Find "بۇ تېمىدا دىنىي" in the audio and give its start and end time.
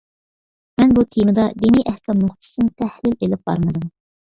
0.99-1.85